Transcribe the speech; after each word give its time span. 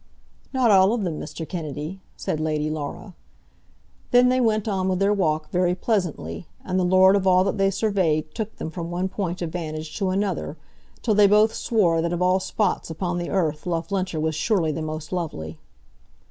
"Not 0.51 0.71
all 0.71 0.93
of 0.95 1.03
them, 1.03 1.19
Mr. 1.19 1.47
Kennedy," 1.47 2.01
said 2.17 2.39
Lady 2.39 2.71
Laura. 2.71 3.13
Then 4.09 4.29
they 4.29 4.41
went 4.41 4.67
on 4.67 4.89
with 4.89 4.97
their 4.97 5.13
walk 5.13 5.51
very 5.51 5.75
pleasantly, 5.75 6.47
and 6.65 6.79
the 6.79 6.83
lord 6.83 7.15
of 7.15 7.27
all 7.27 7.43
that 7.43 7.59
they 7.59 7.69
surveyed 7.69 8.33
took 8.33 8.55
them 8.55 8.71
from 8.71 8.89
one 8.89 9.09
point 9.09 9.43
of 9.43 9.51
vantage 9.51 9.95
to 9.99 10.09
another, 10.09 10.57
till 11.03 11.13
they 11.13 11.27
both 11.27 11.53
swore 11.53 12.01
that 12.01 12.13
of 12.13 12.19
all 12.19 12.39
spots 12.39 12.89
upon 12.89 13.19
the 13.19 13.29
earth 13.29 13.67
Loughlinter 13.67 14.19
was 14.19 14.33
surely 14.33 14.71
the 14.71 14.81
most 14.81 15.13
lovely. 15.13 15.59